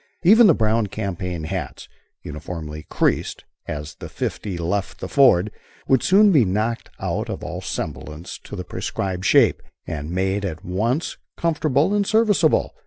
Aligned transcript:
Even 0.23 0.47
the 0.47 0.55
brown 0.55 0.87
campaign 0.87 1.43
hats, 1.43 1.87
uniformly 2.23 2.87
"creased," 2.89 3.45
as 3.67 3.93
the 3.93 4.09
fifty 4.09 4.57
left 4.57 4.99
the 4.99 5.07
ford, 5.07 5.51
would 5.87 6.01
soon 6.01 6.31
be 6.31 6.43
knocked 6.43 6.89
out 6.99 7.29
of 7.29 7.43
all 7.43 7.61
semblance 7.61 8.39
to 8.39 8.55
the 8.55 8.65
prescribed 8.65 9.25
shape, 9.25 9.61
and 9.85 10.09
made 10.09 10.43
at 10.43 10.65
once 10.65 11.17
comfortable 11.37 11.93
and 11.93 12.07
serviceable. 12.07 12.73